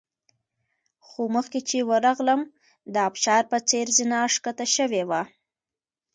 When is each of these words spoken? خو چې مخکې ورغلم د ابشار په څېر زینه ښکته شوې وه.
خو 1.07 1.21
چې 1.25 1.33
مخکې 1.35 1.79
ورغلم 1.89 2.41
د 2.93 2.95
ابشار 3.09 3.43
په 3.51 3.57
څېر 3.69 3.85
زینه 3.97 4.19
ښکته 4.33 4.65
شوې 4.75 5.03
وه. 5.09 5.21